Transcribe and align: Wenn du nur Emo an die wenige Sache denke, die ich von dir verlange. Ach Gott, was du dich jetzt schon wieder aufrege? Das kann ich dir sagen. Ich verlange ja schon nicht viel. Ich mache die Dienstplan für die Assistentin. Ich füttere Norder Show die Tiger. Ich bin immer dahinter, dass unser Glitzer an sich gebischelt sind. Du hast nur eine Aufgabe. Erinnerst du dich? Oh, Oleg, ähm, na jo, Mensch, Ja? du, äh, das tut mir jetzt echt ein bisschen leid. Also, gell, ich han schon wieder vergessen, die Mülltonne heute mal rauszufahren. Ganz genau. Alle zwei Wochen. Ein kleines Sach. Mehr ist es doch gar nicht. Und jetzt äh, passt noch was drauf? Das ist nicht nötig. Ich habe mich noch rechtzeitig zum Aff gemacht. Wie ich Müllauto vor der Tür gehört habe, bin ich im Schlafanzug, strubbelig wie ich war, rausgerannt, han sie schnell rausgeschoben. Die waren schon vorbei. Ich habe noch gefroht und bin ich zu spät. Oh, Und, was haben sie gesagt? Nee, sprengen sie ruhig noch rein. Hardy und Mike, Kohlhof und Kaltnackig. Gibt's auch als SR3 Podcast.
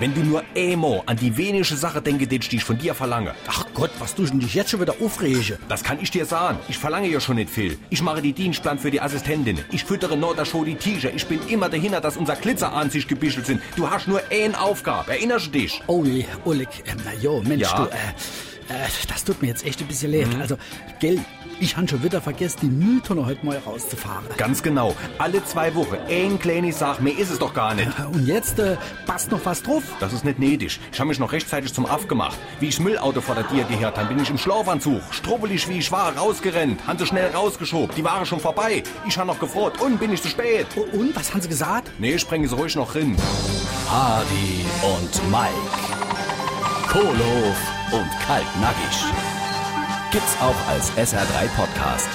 Wenn 0.00 0.14
du 0.14 0.22
nur 0.22 0.42
Emo 0.54 1.02
an 1.04 1.18
die 1.18 1.36
wenige 1.36 1.76
Sache 1.76 2.00
denke, 2.00 2.26
die 2.26 2.40
ich 2.56 2.64
von 2.64 2.78
dir 2.78 2.94
verlange. 2.94 3.34
Ach 3.46 3.66
Gott, 3.74 3.90
was 3.98 4.14
du 4.14 4.24
dich 4.24 4.54
jetzt 4.54 4.70
schon 4.70 4.80
wieder 4.80 4.94
aufrege? 4.98 5.58
Das 5.68 5.84
kann 5.84 5.98
ich 6.00 6.10
dir 6.10 6.24
sagen. 6.24 6.58
Ich 6.70 6.78
verlange 6.78 7.06
ja 7.08 7.20
schon 7.20 7.36
nicht 7.36 7.50
viel. 7.50 7.76
Ich 7.90 8.00
mache 8.00 8.22
die 8.22 8.32
Dienstplan 8.32 8.78
für 8.78 8.90
die 8.90 9.02
Assistentin. 9.02 9.58
Ich 9.70 9.84
füttere 9.84 10.16
Norder 10.16 10.46
Show 10.46 10.64
die 10.64 10.76
Tiger. 10.76 11.12
Ich 11.14 11.26
bin 11.26 11.38
immer 11.48 11.68
dahinter, 11.68 12.00
dass 12.00 12.16
unser 12.16 12.36
Glitzer 12.36 12.72
an 12.72 12.88
sich 12.88 13.08
gebischelt 13.08 13.44
sind. 13.44 13.60
Du 13.76 13.90
hast 13.90 14.08
nur 14.08 14.22
eine 14.30 14.58
Aufgabe. 14.58 15.10
Erinnerst 15.12 15.48
du 15.48 15.50
dich? 15.50 15.82
Oh, 15.86 16.02
Oleg, 16.46 16.68
ähm, 16.86 16.96
na 17.04 17.12
jo, 17.20 17.42
Mensch, 17.42 17.60
Ja? 17.70 17.76
du, 17.76 17.90
äh, 17.90 17.96
das 19.08 19.24
tut 19.24 19.42
mir 19.42 19.48
jetzt 19.48 19.64
echt 19.66 19.80
ein 19.80 19.86
bisschen 19.86 20.12
leid. 20.12 20.28
Also, 20.40 20.56
gell, 21.00 21.18
ich 21.60 21.76
han 21.76 21.86
schon 21.86 22.02
wieder 22.02 22.20
vergessen, 22.20 22.58
die 22.62 22.68
Mülltonne 22.68 23.26
heute 23.26 23.44
mal 23.44 23.58
rauszufahren. 23.58 24.24
Ganz 24.36 24.62
genau. 24.62 24.94
Alle 25.18 25.44
zwei 25.44 25.74
Wochen. 25.74 25.96
Ein 26.08 26.38
kleines 26.38 26.78
Sach. 26.78 27.00
Mehr 27.00 27.18
ist 27.18 27.30
es 27.30 27.38
doch 27.38 27.52
gar 27.52 27.74
nicht. 27.74 27.88
Und 28.12 28.26
jetzt 28.26 28.58
äh, 28.58 28.76
passt 29.06 29.30
noch 29.30 29.44
was 29.44 29.62
drauf? 29.62 29.82
Das 30.00 30.12
ist 30.12 30.24
nicht 30.24 30.38
nötig. 30.38 30.80
Ich 30.92 30.98
habe 31.00 31.08
mich 31.08 31.18
noch 31.18 31.32
rechtzeitig 31.32 31.74
zum 31.74 31.84
Aff 31.84 32.08
gemacht. 32.08 32.38
Wie 32.60 32.68
ich 32.68 32.80
Müllauto 32.80 33.20
vor 33.20 33.34
der 33.34 33.46
Tür 33.48 33.64
gehört 33.64 33.98
habe, 33.98 34.08
bin 34.08 34.18
ich 34.22 34.30
im 34.30 34.38
Schlafanzug, 34.38 35.02
strubbelig 35.10 35.68
wie 35.68 35.78
ich 35.78 35.92
war, 35.92 36.16
rausgerannt, 36.16 36.80
han 36.86 36.96
sie 36.98 37.06
schnell 37.06 37.30
rausgeschoben. 37.30 37.94
Die 37.96 38.04
waren 38.04 38.24
schon 38.24 38.40
vorbei. 38.40 38.82
Ich 39.06 39.18
habe 39.18 39.26
noch 39.26 39.38
gefroht 39.38 39.80
und 39.80 39.98
bin 39.98 40.12
ich 40.12 40.22
zu 40.22 40.28
spät. 40.28 40.66
Oh, 40.76 40.86
Und, 40.96 41.14
was 41.14 41.32
haben 41.32 41.42
sie 41.42 41.48
gesagt? 41.48 41.90
Nee, 41.98 42.18
sprengen 42.18 42.48
sie 42.48 42.54
ruhig 42.56 42.74
noch 42.76 42.94
rein. 42.94 43.16
Hardy 43.90 44.64
und 44.82 45.30
Mike, 45.30 45.50
Kohlhof 46.88 47.79
und 47.92 48.10
Kaltnackig. 48.26 49.04
Gibt's 50.10 50.36
auch 50.40 50.68
als 50.68 50.90
SR3 50.92 51.48
Podcast. 51.56 52.08